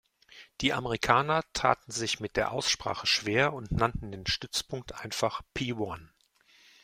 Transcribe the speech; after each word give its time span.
Die 0.61 0.73
Amerikaner 0.73 1.43
taten 1.53 1.91
sich 1.91 2.19
mit 2.19 2.35
der 2.35 2.51
Aussprache 2.53 3.05
schwer 3.05 3.53
und 3.53 3.71
nannten 3.71 4.11
den 4.11 4.25
Stützpunkt 4.25 4.95
einfach 4.99 5.43
„P-One“. 5.53 6.09